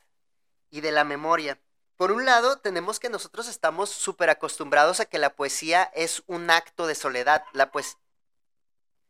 [0.69, 1.59] y de la memoria.
[1.95, 6.49] Por un lado, tenemos que nosotros estamos súper acostumbrados a que la poesía es un
[6.49, 7.45] acto de soledad.
[7.53, 7.97] La, pues,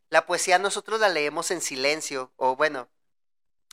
[0.10, 2.90] la poesía nosotros la leemos en silencio, o bueno,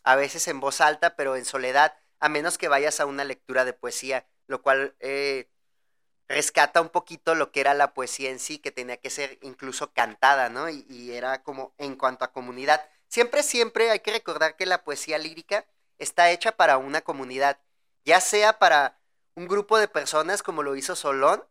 [0.04, 3.64] a veces en voz alta, pero en soledad, a menos que vayas a una lectura
[3.64, 5.50] de poesía, lo cual eh,
[6.30, 9.92] rescata un poquito lo que era la poesía en sí, que tenía que ser incluso
[9.92, 10.70] cantada, ¿no?
[10.70, 12.80] Y, y era como en cuanto a comunidad.
[13.08, 15.66] Siempre, siempre hay que recordar que la poesía lírica
[15.98, 17.58] está hecha para una comunidad,
[18.04, 18.98] ya sea para
[19.34, 21.44] un grupo de personas como lo hizo Solón,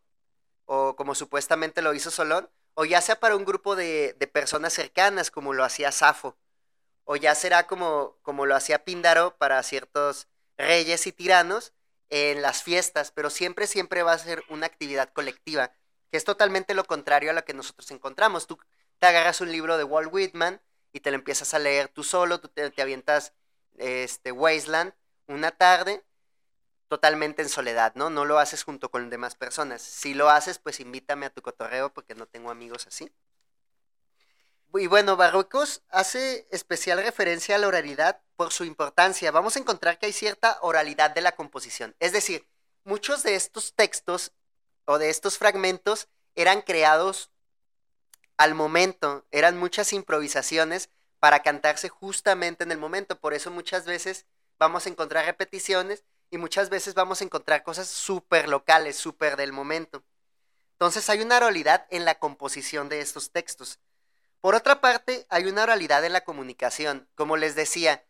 [0.66, 5.30] o como supuestamente lo hizo Solón, o ya sea para un grupo de, personas cercanas
[5.30, 6.38] como lo hacía Safo,
[7.04, 11.74] o ya será como, como lo hacía Píndaro para ciertos reyes y tiranos
[12.10, 15.72] en las fiestas, pero siempre, siempre va a ser una actividad colectiva,
[16.12, 18.48] que es totalmente lo contrario a lo que nosotros encontramos.
[18.48, 18.60] Tú
[19.00, 22.40] te agarras un libro de Walt Whitman y te lo empiezas a leer tú solo,
[22.40, 23.34] tú te, te avientas
[23.78, 24.94] este, Wasteland
[25.28, 26.04] una tarde
[26.88, 28.10] totalmente en soledad, ¿no?
[28.10, 29.82] No lo haces junto con demás personas.
[29.82, 33.12] Si lo haces, pues invítame a tu cotorreo porque no tengo amigos así.
[34.76, 39.32] Y bueno, Barrocos hace especial referencia a la oralidad por su importancia.
[39.32, 41.96] Vamos a encontrar que hay cierta oralidad de la composición.
[42.00, 42.48] Es decir,
[42.84, 44.32] muchos de estos textos
[44.86, 47.32] o de estos fragmentos eran creados
[48.38, 53.20] al momento, eran muchas improvisaciones para cantarse justamente en el momento.
[53.20, 54.28] Por eso muchas veces
[54.60, 59.52] vamos a encontrar repeticiones y muchas veces vamos a encontrar cosas súper locales, súper del
[59.52, 60.04] momento.
[60.74, 63.80] Entonces hay una oralidad en la composición de estos textos.
[64.42, 67.10] Por otra parte, hay una oralidad en la comunicación.
[67.16, 68.06] Como les decía,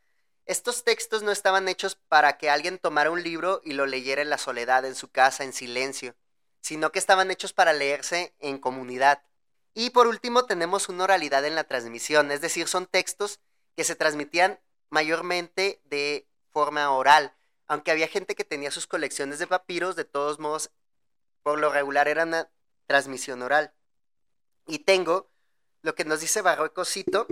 [0.45, 4.29] estos textos no estaban hechos para que alguien tomara un libro y lo leyera en
[4.29, 6.15] la soledad, en su casa, en silencio,
[6.61, 9.23] sino que estaban hechos para leerse en comunidad.
[9.73, 13.39] Y por último, tenemos una oralidad en la transmisión, es decir, son textos
[13.75, 17.35] que se transmitían mayormente de forma oral,
[17.67, 20.71] aunque había gente que tenía sus colecciones de papiros, de todos modos,
[21.43, 22.49] por lo regular era una
[22.87, 23.73] transmisión oral.
[24.67, 25.29] Y tengo
[26.21, 27.27] dice Barroco, cito,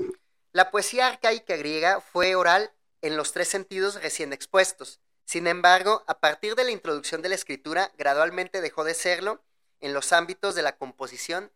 [0.51, 2.71] la poesía arcaica griega fue oral
[3.01, 4.99] en los tres sentidos recién expuestos.
[5.25, 9.43] Sin embargo, a partir de la introducción de la escritura, gradualmente dejó de serlo
[9.79, 11.51] en los ámbitos de la composición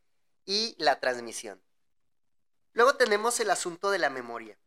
[0.46, 1.62] y la transmisión.
[2.74, 4.58] Luego tenemos el asunto de la memoria.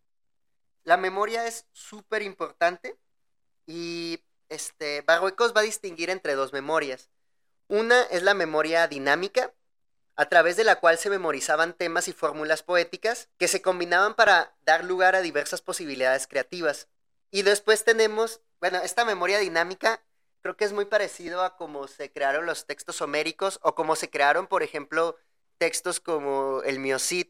[0.84, 2.98] la memoria es súper importante
[3.66, 7.08] y este, Barruecos va a distinguir entre dos memorias.
[7.68, 9.54] Una es la memoria dinámica,
[10.16, 14.54] a través de la cual se memorizaban temas y fórmulas poéticas que se combinaban para
[14.64, 16.88] dar lugar a diversas posibilidades creativas.
[17.30, 20.00] Y después tenemos, bueno, esta memoria dinámica
[20.40, 24.10] creo que es muy parecido a cómo se crearon los textos homéricos o cómo se
[24.10, 25.16] crearon, por ejemplo,
[25.58, 27.28] textos como el Miocid,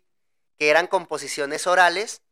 [0.59, 2.23] que eran composiciones orales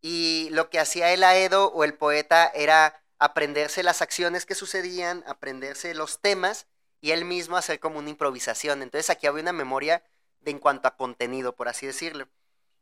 [0.00, 5.22] y lo que hacía el aedo o el poeta era aprenderse las acciones que sucedían,
[5.26, 6.66] aprenderse los temas
[7.02, 8.80] y él mismo hacer como una improvisación.
[8.80, 10.02] Entonces aquí había una memoria
[10.40, 12.28] de en cuanto a contenido, por así decirlo.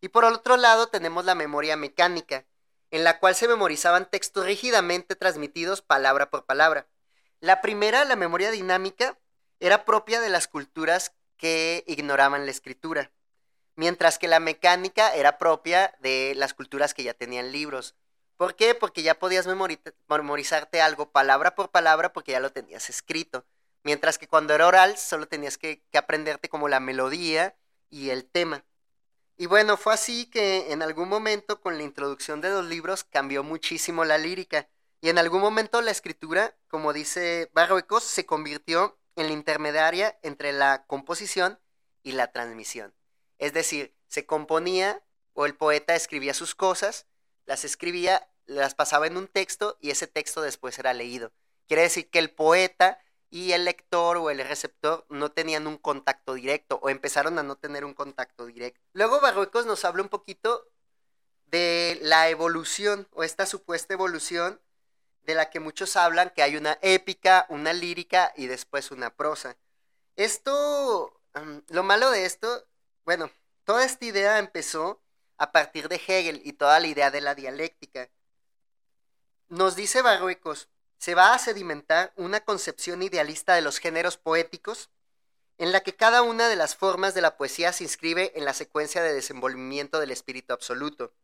[0.00, 2.46] Y por otro lado tenemos la memoria mecánica,
[2.92, 6.86] en la cual se memorizaban textos rígidamente transmitidos palabra por palabra.
[7.40, 9.18] La primera, la memoria dinámica,
[9.58, 13.10] era propia de las culturas que ignoraban la escritura
[13.80, 17.94] mientras que la mecánica era propia de las culturas que ya tenían libros.
[18.36, 18.74] ¿Por qué?
[18.74, 23.46] Porque ya podías memorizarte algo palabra por palabra porque ya lo tenías escrito.
[23.82, 27.56] Mientras que cuando era oral solo tenías que, aprenderte como la melodía
[27.88, 28.64] y el tema.
[29.36, 33.42] Y bueno, fue así que en algún momento con la introducción de los libros cambió
[33.42, 34.68] muchísimo la lírica.
[35.00, 40.52] Y en algún momento la escritura, como dice Barruecos, se convirtió en la intermediaria entre
[40.52, 41.58] la composición
[42.02, 42.94] y la transmisión.
[43.38, 47.06] Es decir, se componía o el poeta escribía sus cosas,
[47.46, 51.32] las escribía, las pasaba en un texto y ese texto después era leído.
[51.66, 52.98] Quiere decir que el poeta
[53.30, 57.56] y el lector o el receptor no tenían un contacto directo o empezaron a no
[57.56, 58.80] tener un contacto directo.
[58.92, 60.68] Luego Barruecos nos habla un poquito
[61.46, 64.60] de la evolución o esta supuesta evolución
[65.22, 69.56] de la que muchos hablan, que hay una épica, una lírica y después una prosa.
[70.16, 71.20] Esto,
[71.68, 72.66] lo malo de esto
[73.04, 73.30] bueno,
[73.64, 75.02] toda esta idea empezó
[75.36, 78.08] a partir de Hegel y toda la idea de la dialéctica.
[79.48, 80.68] Nos dice Barruecos,
[81.00, 84.90] se va a sedimentar una concepción idealista de los géneros poéticos
[85.56, 88.52] en la que cada una de las formas de la poesía se inscribe en la
[88.52, 91.14] secuencia de desenvolvimiento del espíritu absoluto.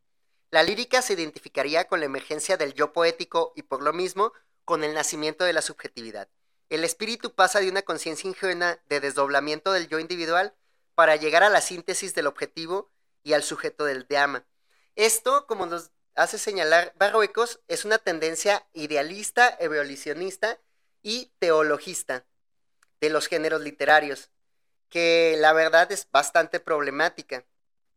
[0.50, 4.32] La lírica se identificaría con la emergencia del yo poético y por lo mismo
[4.64, 6.28] con el nacimiento de la subjetividad.
[6.70, 10.54] El espíritu pasa de una conciencia ingenua de desdoblamiento del yo individual
[10.94, 12.90] para llegar a la síntesis del objetivo
[13.22, 14.46] y al sujeto del drama.
[14.94, 20.58] Esto, como nos hace señalar Barruecos, es una tendencia idealista, evolucionista
[21.02, 22.24] y teologista
[23.00, 24.30] de los géneros literarios,
[24.88, 27.44] que la verdad es bastante problemática.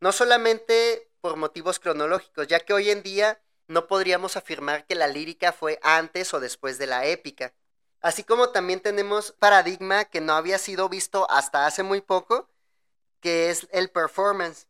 [0.02, 5.08] No solamente por motivos cronológicos, ya que hoy en día no podríamos afirmar que la
[5.08, 7.54] lírica fue antes o después de la épica.
[8.02, 12.50] Así como también tenemos paradigma que no había sido visto hasta hace muy poco,
[13.20, 14.68] que es el performance.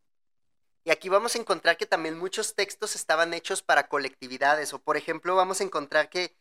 [0.90, 4.74] Y aquí vamos a encontrar que también muchos textos estaban hechos para colectividades.
[4.74, 6.36] O por ejemplo, vamos a encontrar que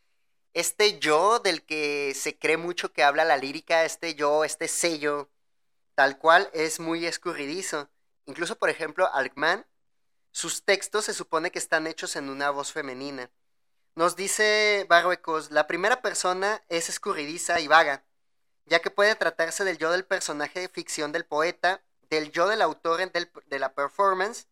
[0.54, 5.28] este yo del que se cree mucho que habla la lírica, este yo, este sello,
[5.94, 7.90] tal cual, es muy escurridizo.
[8.24, 9.66] Incluso, por ejemplo, Alkman,
[10.30, 13.30] sus textos se supone que están hechos en una voz femenina.
[13.96, 18.02] Nos dice Barruecos, la primera persona es escurridiza y vaga,
[18.64, 22.62] ya que puede tratarse del yo del personaje de ficción del poeta del yo del
[22.62, 24.46] autor de la performance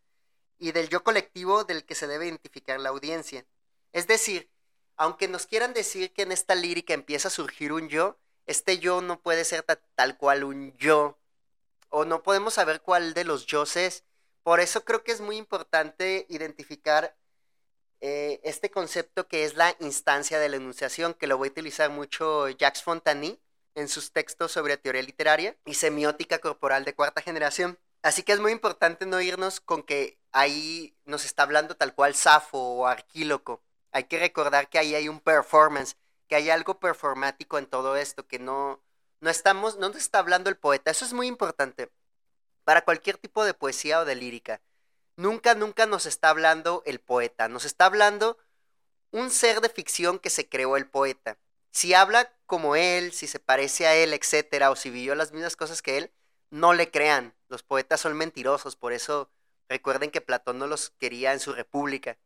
[0.58, 3.44] y del yo colectivo del que se debe identificar la audiencia.
[3.92, 4.50] Es decir,
[4.96, 9.02] aunque nos quieran decir que en esta lírica empieza a surgir un yo, este yo
[9.02, 9.64] no puede ser
[9.94, 11.18] tal cual un yo,
[11.88, 14.04] o no podemos saber cuál de los yo es.
[14.42, 17.16] Por eso creo que es muy importante identificar
[18.00, 21.90] eh, este concepto que es la instancia de la enunciación, que lo voy a utilizar
[21.90, 23.38] mucho Jacques Fontany
[23.76, 27.78] en sus textos sobre teoría literaria y semiótica corporal de cuarta generación.
[28.02, 32.14] Así que es muy importante no irnos con que ahí nos está hablando tal cual
[32.14, 33.62] Safo o Arquíloco.
[33.92, 38.26] Hay que recordar que ahí hay un performance, que hay algo performático en todo esto,
[38.26, 38.80] que no,
[39.20, 40.90] no estamos, no nos está hablando el poeta.
[40.90, 41.90] Eso es muy importante
[42.64, 44.62] para cualquier tipo de poesía o de lírica.
[45.16, 48.38] Nunca, nunca nos está hablando el poeta, nos está hablando
[49.11, 51.38] un ser de ficción que se creó el poeta
[51.70, 55.56] si habla como él, si se parece a él, etcétera, o si vivió las mismas
[55.56, 56.12] cosas que él,
[56.50, 57.34] no le crean.
[57.48, 59.30] Los poetas son mentirosos, por eso
[59.68, 62.16] recuerden que Platón no los quería en su república.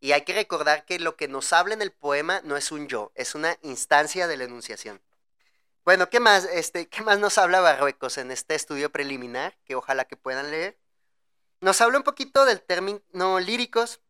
[0.00, 2.86] Y hay que recordar que lo que nos habla en el poema no es un
[2.88, 5.00] yo, es una instancia de la enunciación.
[5.84, 9.56] Bueno, ¿qué más, este, ¿qué más nos habla Barruecos en este estudio preliminar?
[9.64, 10.76] Que ojalá que puedan leer.
[11.60, 14.00] Nos habla un poquito del término líricos,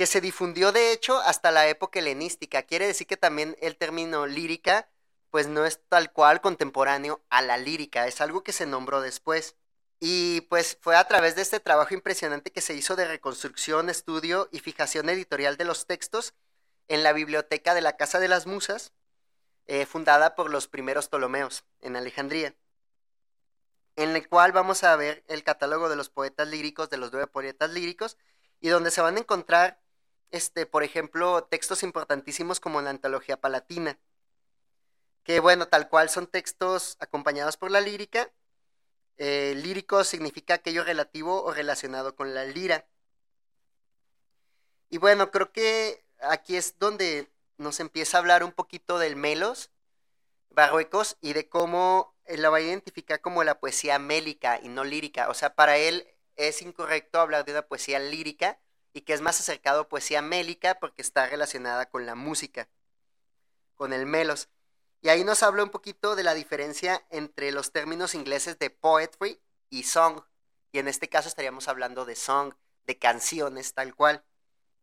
[0.00, 2.62] que se difundió de hecho hasta la época helenística.
[2.62, 4.88] Quiere decir que también el término lírica
[5.28, 9.56] pues no es tal cual contemporáneo a la lírica, es algo que se nombró después.
[9.98, 14.48] Y pues fue a través de este trabajo impresionante que se hizo de reconstrucción, estudio
[14.50, 16.32] y fijación editorial de los textos
[16.88, 18.94] en la biblioteca de la Casa de las Musas,
[19.66, 22.54] eh, fundada por los primeros Ptolomeos en Alejandría,
[23.96, 27.26] en el cual vamos a ver el catálogo de los poetas líricos, de los nueve
[27.26, 28.16] poetas líricos,
[28.60, 29.79] y donde se van a encontrar,
[30.30, 33.98] este, por ejemplo, textos importantísimos como la antología palatina,
[35.24, 38.32] que bueno, tal cual son textos acompañados por la lírica
[39.22, 42.86] eh, lírico significa aquello relativo o relacionado con la lira.
[44.88, 49.70] Y bueno, creo que aquí es donde nos empieza a hablar un poquito del melos
[50.48, 54.84] barruecos y de cómo él la va a identificar como la poesía mélica y no
[54.84, 55.28] lírica.
[55.28, 58.58] O sea, para él es incorrecto hablar de una poesía lírica
[58.92, 62.68] y que es más acercado a poesía mélica porque está relacionada con la música,
[63.74, 64.48] con el melos.
[65.02, 69.40] Y ahí nos habla un poquito de la diferencia entre los términos ingleses de poetry
[69.70, 70.22] y song.
[70.72, 72.54] Y en este caso estaríamos hablando de song,
[72.86, 74.24] de canciones tal cual,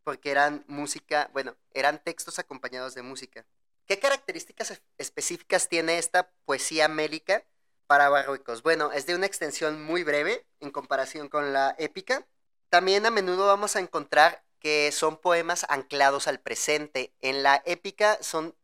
[0.02, 3.44] porque eran música, bueno, eran textos acompañados de música.
[3.86, 7.44] ¿Qué características específicas tiene esta poesía mélica
[7.86, 8.62] para Barruecos?
[8.62, 12.26] Bueno, es de una extensión muy breve en comparación con la épica.
[12.70, 17.14] También a menudo vamos a encontrar que son poemas anclados al presente.
[17.20, 18.54] En la épica son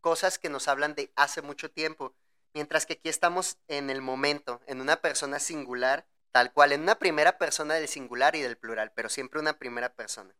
[0.00, 2.14] cosas que nos hablan de hace mucho tiempo,
[2.54, 7.00] mientras que aquí estamos en el momento, en una persona singular, tal cual, en una
[7.00, 10.34] primera persona del singular y del plural, pero siempre una primera persona.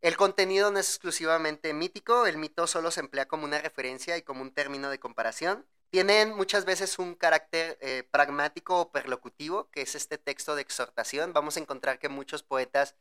[0.00, 4.22] El contenido no es exclusivamente mítico, el mito solo se emplea como una referencia y
[4.22, 5.66] como un término de comparación.
[5.90, 11.32] Tienen muchas veces un carácter eh, pragmático o perlocutivo, que es este texto de exhortación.
[11.32, 12.94] Vamos a encontrar que muchos poetas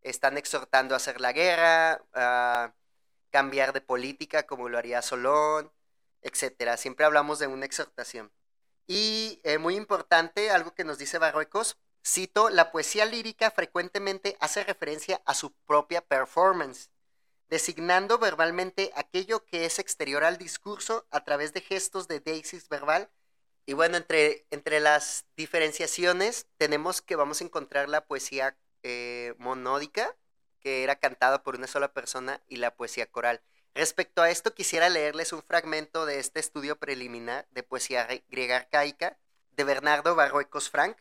[0.00, 2.74] están exhortando a hacer la guerra, a
[3.30, 5.70] cambiar de política como lo haría Solón,
[6.22, 6.76] etcétera.
[6.76, 8.32] Siempre hablamos de una exhortación.
[8.86, 11.76] Y eh, muy importante, algo que nos dice Barruecos,
[12.06, 16.90] cito, la poesía lírica frecuentemente hace referencia a su propia performance,
[17.52, 23.10] designando verbalmente aquello que es exterior al discurso a través de gestos de deisis verbal.
[23.66, 30.16] Y bueno, entre, entre las diferenciaciones tenemos que vamos a encontrar la poesía eh, monódica,
[30.60, 33.42] que era cantada por una sola persona, y la poesía coral.
[33.74, 39.18] Respecto a esto, quisiera leerles un fragmento de este estudio preliminar de poesía griega arcaica
[39.50, 40.96] de Bernardo Barruecos Frank.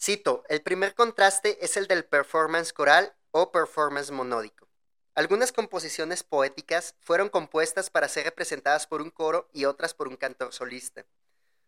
[0.00, 4.69] Cito, el primer contraste es el del performance coral o performance monódico.
[5.14, 10.16] Algunas composiciones poéticas fueron compuestas para ser representadas por un coro y otras por un
[10.16, 11.04] cantor solista.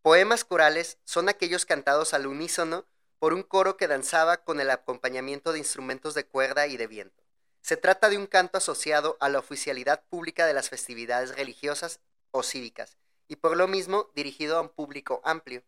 [0.00, 2.86] Poemas corales son aquellos cantados al unísono
[3.18, 7.22] por un coro que danzaba con el acompañamiento de instrumentos de cuerda y de viento.
[7.60, 12.00] Se trata de un canto asociado a la oficialidad pública de las festividades religiosas
[12.32, 12.96] o cívicas,
[13.28, 15.62] y por lo mismo dirigido a un público amplio.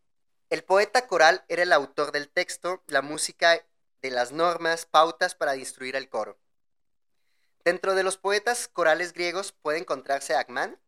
[0.50, 3.64] El poeta coral era el autor del texto, la música
[4.02, 6.36] de las normas, pautas para instruir al coro.
[7.64, 10.78] Dentro de los poetas corales griegos puede encontrarse Agman,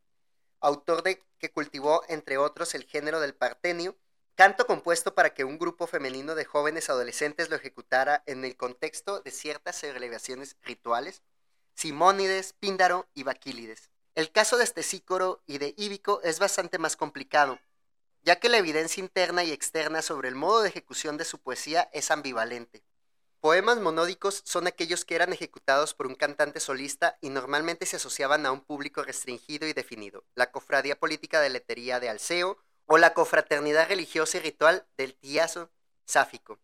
[0.61, 3.97] autor de que cultivó entre otros el género del partenio
[4.37, 9.21] Canto compuesto para que un grupo femenino de jóvenes adolescentes lo ejecutara en el contexto
[9.21, 11.23] de ciertas celebraciones rituales,
[11.75, 13.89] Simónides, Píndaro y Baquílides.
[14.15, 17.59] El caso de Estesícoro y de Íbico es bastante más complicado,
[18.25, 21.89] ya que la evidencia interna y externa sobre el modo de ejecución de su poesía
[21.95, 22.83] es ambivalente.
[23.41, 28.45] Poemas monódicos son aquellos que eran ejecutados por un cantante solista y normalmente se asociaban
[28.47, 33.15] a un público restringido y definido, la cofradía política de letería de Alceo o la
[33.15, 35.71] confraternidad religiosa y ritual del tiazo
[36.05, 36.59] sáfico.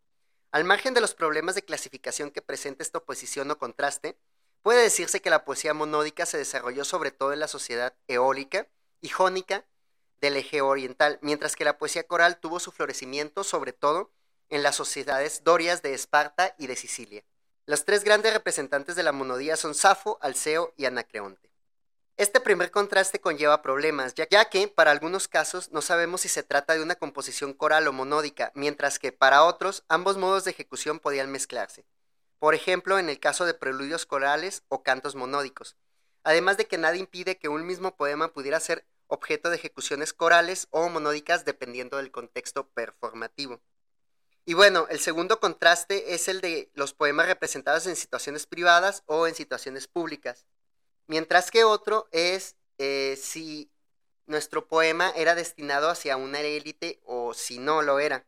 [0.50, 4.18] Al margen de los problemas de clasificación que presenta esta oposición o contraste,
[4.62, 8.68] puede decirse que la poesía monódica se desarrolló sobre todo en la sociedad eólica
[9.00, 9.66] y jónica
[10.20, 14.12] del eje oriental, mientras que la poesía coral tuvo su florecimiento sobre todo
[14.52, 17.24] en las sociedades dorias de Esparta y de Sicilia.
[17.64, 21.50] Los tres grandes representantes de la monodía son Safo, Alceo y Anacreonte.
[22.18, 26.74] Este primer contraste conlleva problemas, ya que para algunos casos no sabemos si se trata
[26.74, 31.32] de una composición coral o monódica, mientras que para otros ambos modos de ejecución podían
[31.32, 31.86] mezclarse.
[32.38, 35.76] Por ejemplo, en el caso de preludios corales o cantos monódicos.
[36.24, 40.68] Además de que nada impide que un mismo poema pudiera ser objeto de ejecuciones corales
[40.70, 43.62] o monódicas dependiendo del contexto performativo.
[44.44, 49.28] Y bueno, el segundo contraste es el de los poemas representados en situaciones privadas o
[49.28, 50.46] en situaciones públicas.
[51.06, 53.70] Mientras que otro es eh, si
[54.26, 58.26] nuestro poema era destinado hacia una élite o si no lo era.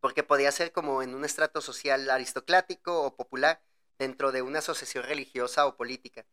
[0.00, 3.62] Porque podía ser como en un estrato social aristocrático o popular
[3.98, 6.24] dentro de una asociación religiosa o política.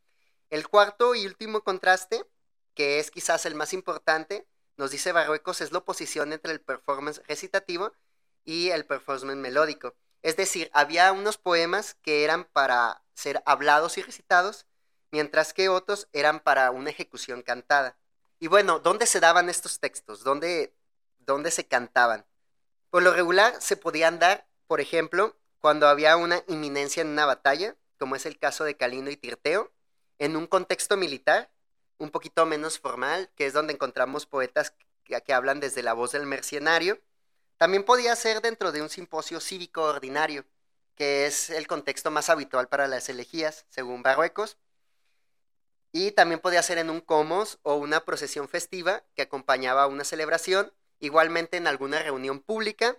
[0.49, 2.25] El cuarto y último contraste,
[2.75, 4.47] que es quizás el más importante,
[4.77, 7.93] nos dice Barruecos, es la oposición entre el performance recitativo
[8.47, 9.93] y el performance melódico.
[10.23, 14.65] Es decir, había unos poemas que eran para ser hablados y recitados,
[15.11, 17.97] mientras que otros eran para una ejecución cantada.
[18.39, 20.23] Y bueno, ¿dónde se daban estos textos?
[20.23, 20.73] ¿Dónde,
[21.19, 22.25] dónde se cantaban?
[22.89, 27.75] Por lo regular se podían dar, por ejemplo, cuando había una inminencia en una batalla,
[27.99, 29.73] como es el caso de Calino y Tirteo,
[30.19, 31.51] en un contexto militar,
[31.97, 34.71] un poquito menos formal, que es donde encontramos poetas
[35.03, 37.01] que, que hablan desde la voz del mercenario.
[37.57, 40.45] También podía ser dentro de un simposio cívico ordinario,
[40.95, 44.57] que es el contexto más habitual para las elegías, según Barruecos.
[45.91, 50.71] Y también podía ser en un comos o una procesión festiva que acompañaba una celebración,
[50.99, 52.97] igualmente en alguna reunión pública,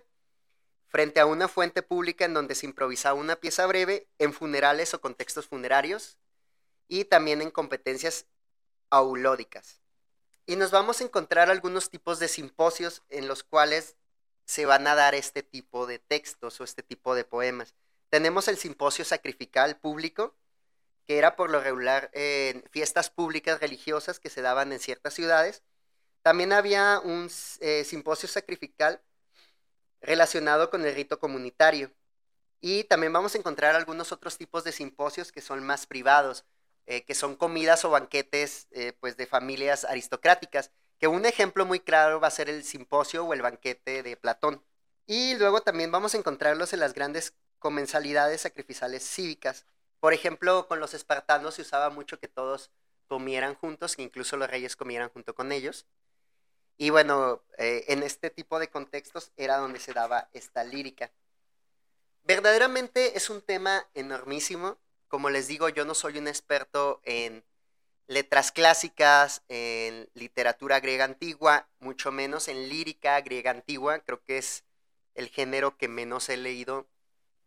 [0.87, 4.99] frente a una fuente pública en donde se improvisaba una pieza breve, en funerales o
[4.99, 6.17] contextos funerarios,
[6.87, 8.25] y también en competencias
[8.89, 9.81] aulódicas.
[10.47, 13.95] Y nos vamos a encontrar algunos tipos de simposios en los cuales
[14.49, 17.75] se van a dar este tipo de textos o este tipo de poemas.
[18.09, 20.35] Tenemos el simposio sacrificial público,
[21.05, 25.61] que era por lo regular en fiestas públicas religiosas que se daban en ciertas ciudades.
[26.23, 27.29] También había un
[27.59, 29.03] eh, simposio sacrificial
[30.01, 31.91] relacionado con el rito comunitario.
[32.59, 36.43] Y también vamos a encontrar algunos otros tipos de simposios que son más privados,
[36.87, 41.79] eh, que son comidas o banquetes eh, pues de familias aristocráticas, que un ejemplo muy
[41.79, 44.63] claro va a ser el simposio o el banquete de Platón.
[45.07, 49.65] Y luego también vamos a encontrarlos en las grandes comensalidades sacrificiales cívicas.
[49.99, 52.71] Por ejemplo, con los espartanos se usaba mucho que todos
[53.07, 55.87] comieran juntos, que incluso los reyes comieran junto con ellos.
[56.77, 61.11] Y bueno, eh, en este tipo de contextos era donde se daba esta lírica.
[62.23, 64.77] Verdaderamente es un tema enormísimo.
[65.07, 67.43] Como les digo, yo no soy un experto en
[68.09, 73.99] letras clásicas, en literatura griega antigua, mucho menos en lírica griega antigua.
[73.99, 74.65] Creo que es
[75.15, 76.89] el género que menos he leído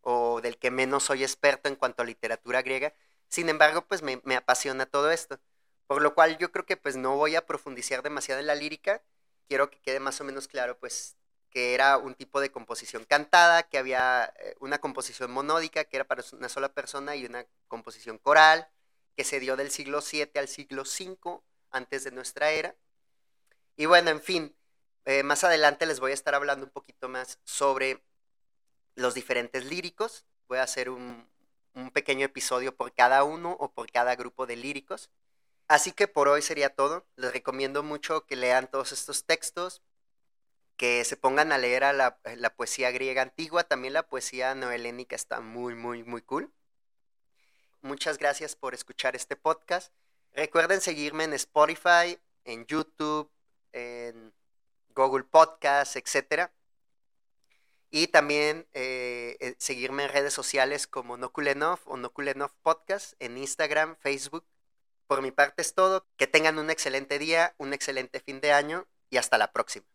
[0.01, 2.93] o del que menos soy experto en cuanto a literatura griega.
[3.29, 5.39] Sin embargo, pues me, me apasiona todo esto.
[5.85, 9.03] Por lo cual yo creo que pues no voy a profundizar demasiado en la lírica
[9.47, 11.15] quiero que quede más o menos claro, pues,
[11.49, 16.05] que era un tipo de composición cantada, que había eh, una composición monódica, que era
[16.05, 18.67] para una sola persona, y una composición coral,
[19.15, 21.41] que se dio del siglo VII al siglo V
[21.71, 22.75] antes de nuestra era.
[23.75, 24.55] Y bueno, en fin,
[25.05, 28.01] eh, más adelante les voy a estar hablando un poquito más sobre
[28.95, 30.25] los diferentes líricos.
[30.47, 31.27] Voy a hacer un,
[31.91, 35.09] pequeño episodio por cada uno o por cada grupo de líricos.
[35.67, 37.05] Así que por hoy sería todo.
[37.15, 39.81] Les recomiendo mucho que lean todos estos textos,
[40.77, 42.19] que se pongan a leer a la,
[42.55, 46.51] poesía griega antigua, también la poesía nohelénica está muy, muy, muy cool.
[47.83, 49.93] Muchas gracias por escuchar este podcast.
[50.31, 53.29] Recuerden seguirme en Spotify, en YouTube,
[53.73, 54.33] en
[54.95, 56.49] Google Podcasts, etc.
[57.91, 63.97] Y también eh, eh, seguirme en redes sociales como Nokulenov o Nokulenov Podcast en Instagram,
[63.97, 64.45] Facebook
[65.07, 66.07] por mi parte es todo.
[66.17, 69.92] Que tengan un excelente día, un excelente fin de año y hasta la próxima.